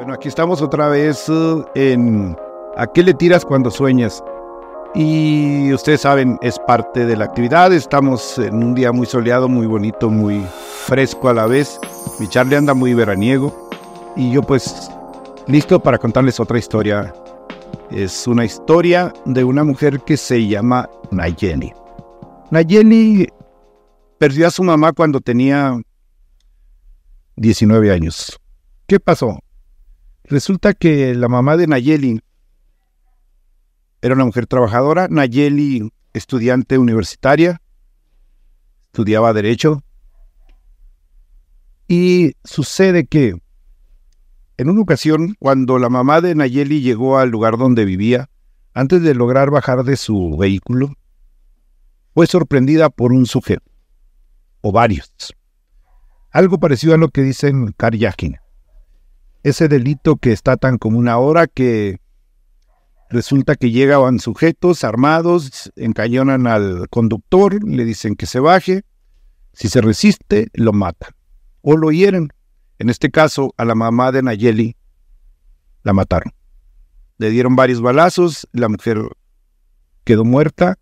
[0.00, 2.34] Bueno, aquí estamos otra vez uh, en
[2.78, 4.24] ¿A qué le tiras cuando sueñas?
[4.94, 7.70] Y ustedes saben, es parte de la actividad.
[7.70, 10.42] Estamos en un día muy soleado, muy bonito, muy
[10.86, 11.78] fresco a la vez.
[12.18, 13.68] Mi Charlie anda muy veraniego.
[14.16, 14.90] Y yo pues
[15.46, 17.12] listo para contarles otra historia.
[17.90, 21.74] Es una historia de una mujer que se llama Nayeli.
[22.50, 23.28] Nayeli
[24.16, 25.78] perdió a su mamá cuando tenía
[27.36, 28.40] 19 años.
[28.86, 29.38] ¿Qué pasó?
[30.30, 32.20] Resulta que la mamá de Nayeli
[34.00, 35.08] era una mujer trabajadora.
[35.10, 37.60] Nayeli, estudiante universitaria,
[38.84, 39.82] estudiaba Derecho.
[41.88, 43.34] Y sucede que
[44.56, 48.30] en una ocasión, cuando la mamá de Nayeli llegó al lugar donde vivía,
[48.72, 50.92] antes de lograr bajar de su vehículo,
[52.14, 53.68] fue sorprendida por un sujeto,
[54.60, 55.10] o varios.
[56.30, 58.36] Algo parecido a lo que dicen carjacking
[59.42, 62.00] ese delito que está tan común ahora que
[63.10, 68.82] resulta que llegaban sujetos armados, encañonan al conductor, le dicen que se baje,
[69.52, 71.10] si se resiste, lo matan
[71.62, 72.32] o lo hieren.
[72.78, 74.76] En este caso, a la mamá de Nayeli
[75.82, 76.32] la mataron.
[77.18, 78.98] Le dieron varios balazos, la mujer
[80.04, 80.78] quedó muerta,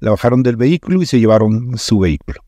[0.00, 2.40] la bajaron del vehículo y se llevaron su vehículo.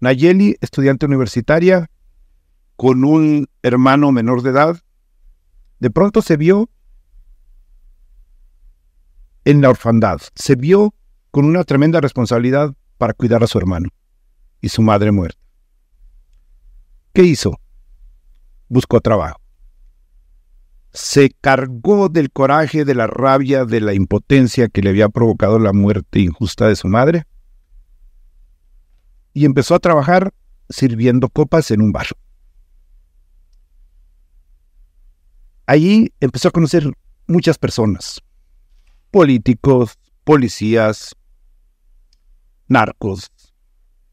[0.00, 1.90] Nayeli, estudiante universitaria,
[2.78, 4.80] con un hermano menor de edad,
[5.80, 6.70] de pronto se vio
[9.44, 10.94] en la orfandad, se vio
[11.32, 13.88] con una tremenda responsabilidad para cuidar a su hermano
[14.60, 15.40] y su madre muerta.
[17.12, 17.58] ¿Qué hizo?
[18.68, 19.40] Buscó trabajo.
[20.92, 25.72] Se cargó del coraje, de la rabia, de la impotencia que le había provocado la
[25.72, 27.24] muerte injusta de su madre
[29.34, 30.32] y empezó a trabajar
[30.68, 32.06] sirviendo copas en un bar.
[35.68, 36.90] Allí empezó a conocer
[37.26, 38.22] muchas personas,
[39.10, 41.14] políticos, policías,
[42.68, 43.30] narcos,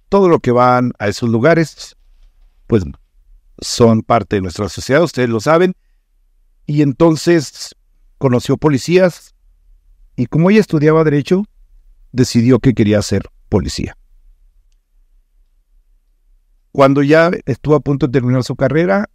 [0.10, 1.96] todo lo que van a esos lugares,
[2.68, 2.84] pues
[3.62, 5.76] son parte de nuestra sociedad, ustedes lo saben.
[6.66, 7.74] Y entonces
[8.18, 9.34] conoció policías
[10.18, 11.46] y como ella estudiaba derecho,
[12.12, 13.98] decidió que quería ser policía.
[16.74, 19.10] Cuando ya estuvo a punto de terminar su carrera,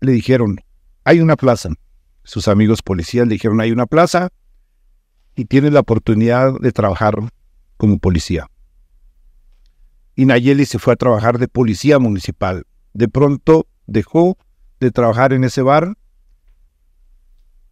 [0.00, 0.56] le dijeron,
[1.10, 1.70] hay una plaza.
[2.22, 4.28] Sus amigos policías le dijeron, hay una plaza
[5.34, 7.14] y tienes la oportunidad de trabajar
[7.76, 8.48] como policía.
[10.14, 12.64] Y Nayeli se fue a trabajar de policía municipal.
[12.92, 14.38] De pronto dejó
[14.78, 15.96] de trabajar en ese bar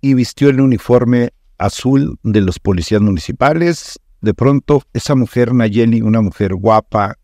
[0.01, 4.01] y vistió el uniforme azul de los policías municipales.
[4.21, 7.17] De pronto, esa mujer, Nayeli, una mujer guapa,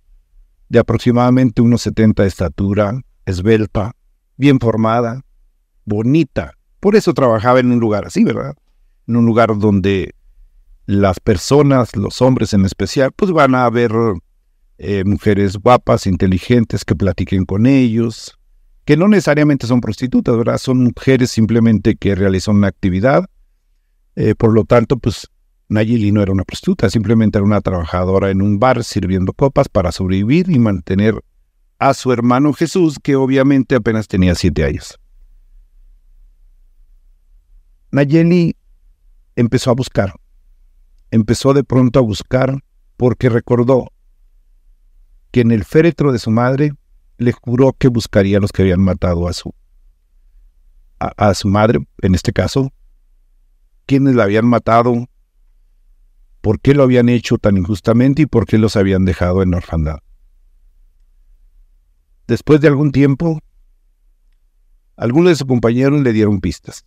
[0.69, 3.97] de aproximadamente unos 70 de estatura, esbelta,
[4.37, 5.25] bien formada,
[5.85, 6.55] bonita.
[6.81, 8.55] Por eso trabajaba en un lugar así, ¿verdad?
[9.07, 10.15] En un lugar donde
[10.87, 13.93] las personas, los hombres en especial, pues van a ver
[14.79, 18.39] eh, mujeres guapas, inteligentes, que platiquen con ellos,
[18.85, 20.59] que no necesariamente son prostitutas, ¿verdad?
[20.59, 23.25] Son mujeres simplemente que realizan una actividad.
[24.17, 25.29] Eh, por lo tanto, pues
[25.69, 29.93] Nayeli no era una prostituta, simplemente era una trabajadora en un bar sirviendo copas para
[29.93, 31.21] sobrevivir y mantener
[31.79, 34.99] a su hermano Jesús, que obviamente apenas tenía siete años.
[37.95, 38.57] Nayeli
[39.37, 40.15] empezó a buscar,
[41.13, 42.59] empezó de pronto a buscar
[42.97, 43.93] porque recordó
[45.31, 46.73] que en el féretro de su madre
[47.19, 49.55] le juró que buscaría a los que habían matado a su
[50.99, 52.73] a, su madre, en este caso,
[53.87, 55.07] quiénes la habían matado,
[56.41, 59.99] por qué lo habían hecho tan injustamente y por qué los habían dejado en orfandad.
[62.27, 63.39] Después de algún tiempo,
[64.97, 66.85] algunos de sus compañeros le dieron pistas.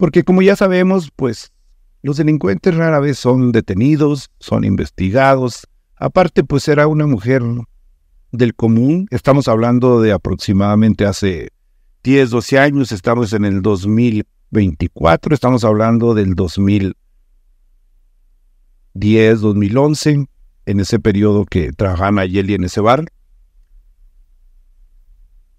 [0.00, 1.52] Porque como ya sabemos, pues
[2.00, 5.68] los delincuentes rara vez son detenidos, son investigados.
[5.94, 7.42] Aparte, pues era una mujer
[8.32, 9.08] del común.
[9.10, 11.50] Estamos hablando de aproximadamente hace
[12.02, 12.92] 10, 12 años.
[12.92, 15.34] Estamos en el 2024.
[15.34, 16.94] Estamos hablando del 2010,
[19.42, 20.28] 2011,
[20.64, 23.04] en ese periodo que trabajaba Nayeli en ese bar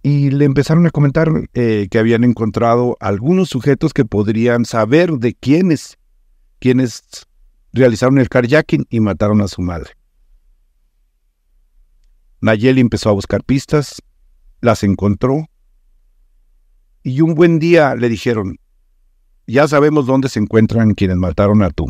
[0.04, 5.36] y le empezaron a comentar eh, que habían encontrado algunos sujetos que podrían saber de
[5.36, 5.98] quiénes,
[6.60, 7.28] quienes
[7.72, 9.92] realizaron el carjacking y mataron a su madre.
[12.42, 14.02] Nayeli empezó a buscar pistas,
[14.62, 15.46] las encontró
[17.04, 18.58] y un buen día le dijeron,
[19.46, 21.86] ya sabemos dónde se encuentran quienes mataron a tu,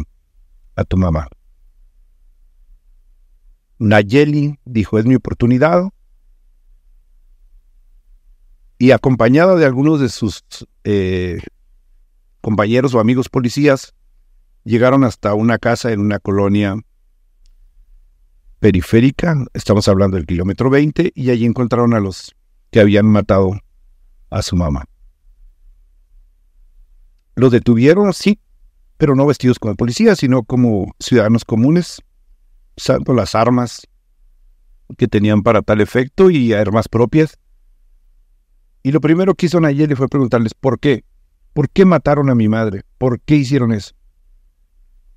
[0.76, 1.28] a tu mamá.
[3.80, 5.90] Nayeli dijo, es mi oportunidad,
[8.82, 10.44] y acompañada de algunos de sus
[10.86, 11.40] eh,
[12.42, 13.94] compañeros o amigos policías,
[14.64, 16.76] llegaron hasta una casa en una colonia
[18.58, 22.36] periférica, estamos hablando del kilómetro 20, y allí encontraron a los
[22.72, 23.52] que habían matado
[24.32, 24.86] a su mamá.
[27.36, 28.40] Los detuvieron, sí,
[28.98, 32.02] pero no vestidos como policías, sino como ciudadanos comunes,
[32.76, 33.88] usando las armas
[34.98, 37.38] que tenían para tal efecto y armas propias.
[38.84, 41.04] Y lo primero que hizo Nayeli fue preguntarles por qué.
[41.54, 42.84] ¿Por qué mataron a mi madre?
[42.98, 43.94] ¿Por qué hicieron eso?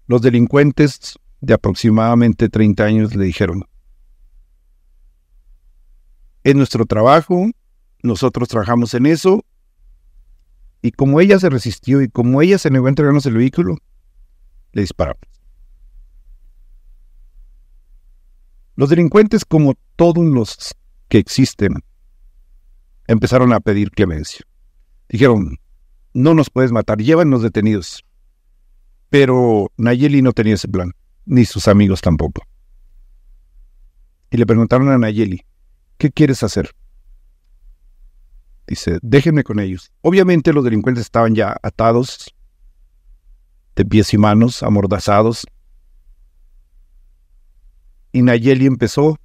[0.07, 3.65] Los delincuentes de aproximadamente 30 años le dijeron,
[6.43, 7.51] es nuestro trabajo,
[8.03, 9.45] nosotros trabajamos en eso,
[10.83, 13.79] y como ella se resistió y como ella se negó a entregarnos el vehículo,
[14.73, 15.23] le disparamos.
[18.77, 20.75] Los delincuentes, como todos los
[21.09, 21.83] que existen,
[23.07, 24.45] empezaron a pedir clemencia.
[25.09, 25.59] Dijeron,
[26.13, 28.05] no nos puedes matar, llévanos detenidos.
[29.11, 30.93] Pero Nayeli no tenía ese plan,
[31.27, 32.43] ni sus amigos tampoco.
[34.31, 35.43] Y le preguntaron a Nayeli,
[35.99, 36.71] ¿qué quieres hacer?
[38.67, 39.93] Dice, déjenme con ellos.
[40.01, 42.35] Obviamente los delincuentes estaban ya atados,
[43.77, 45.47] de pies y manos, amordazados.
[48.13, 49.19] Y Nayeli empezó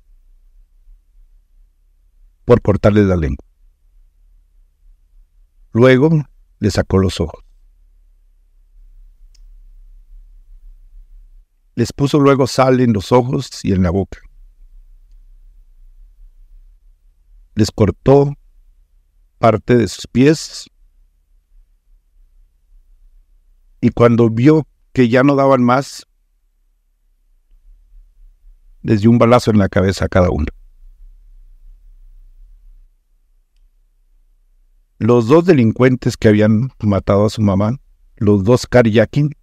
[2.45, 3.48] por cortarles la lengua.
[5.71, 6.09] Luego
[6.59, 7.43] le sacó los ojos.
[11.75, 14.19] Les puso luego sal en los ojos y en la boca.
[17.55, 18.33] Les cortó
[19.37, 20.69] parte de sus pies
[23.81, 26.05] y cuando vio que ya no daban más,
[28.81, 30.47] les dio un balazo en la cabeza a cada uno.
[35.01, 37.79] Los dos delincuentes que habían matado a su mamá,
[38.17, 39.33] los dos Karyakin,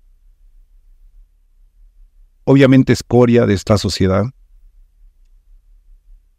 [2.44, 4.26] obviamente escoria de esta sociedad,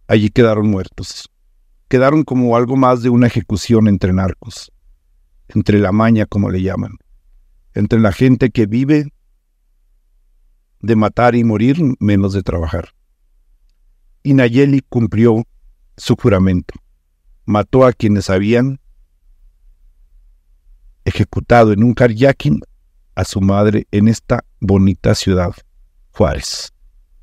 [0.07, 1.31] allí quedaron muertos.
[1.87, 4.71] Quedaron como algo más de una ejecución entre narcos,
[5.47, 6.91] entre la maña, como le llaman,
[7.73, 9.11] entre la gente que vive
[10.79, 12.89] de matar y morir menos de trabajar.
[14.21, 15.43] Y Nayeli cumplió
[15.95, 16.75] su juramento.
[17.45, 18.79] Mató a quienes habían
[21.07, 22.59] ejecutado en un carjacking
[23.15, 25.53] a su madre en esta bonita ciudad,
[26.11, 26.73] Juárez.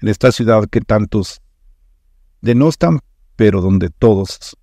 [0.01, 1.43] En esta ciudad que tantos
[2.41, 3.01] denostan,
[3.37, 4.57] pero donde todos,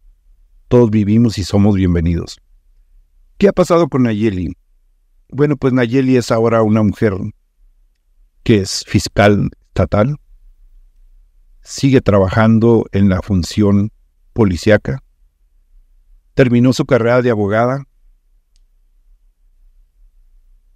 [0.68, 2.39] todos vivimos y somos bienvenidos.
[3.38, 4.57] ¿Qué ha pasado con Nayeli?
[5.29, 7.13] Bueno, pues Nayeli es ahora una mujer
[8.44, 10.17] que es fiscal estatal,
[11.62, 13.91] sigue trabajando en la función
[14.33, 15.03] policíaca,
[16.33, 17.85] terminó su carrera de abogada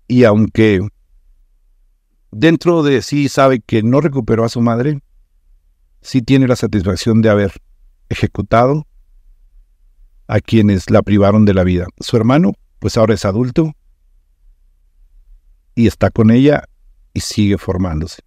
[0.08, 0.88] y aunque
[2.32, 5.00] dentro de sí sabe que no recuperó a su madre,
[6.02, 7.54] sí tiene la satisfacción de haber
[8.10, 8.86] ejecutado
[10.28, 11.88] a quienes la privaron de la vida.
[12.00, 13.74] Su hermano, pues ahora es adulto
[15.76, 16.64] y está con ella
[17.14, 18.22] y sigue formándose.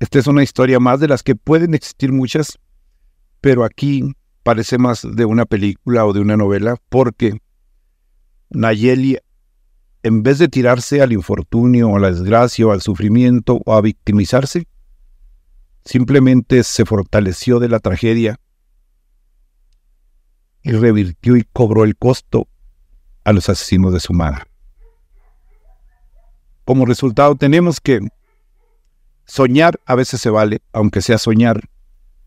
[0.00, 2.58] Esta es una historia más de las que pueden existir muchas,
[3.40, 4.12] pero aquí
[4.42, 7.40] parece más de una película o de una novela porque
[8.50, 9.18] Nayeli
[10.02, 13.80] en vez de tirarse al infortunio o a la desgracia o al sufrimiento o a
[13.80, 14.66] victimizarse,
[15.84, 18.38] simplemente se fortaleció de la tragedia
[20.62, 22.48] y revirtió y cobró el costo
[23.24, 24.44] a los asesinos de su madre.
[26.64, 28.00] Como resultado tenemos que
[29.24, 31.68] soñar a veces se vale, aunque sea soñar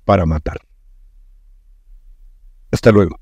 [0.03, 0.59] para matar.
[2.71, 3.19] Hasta luego.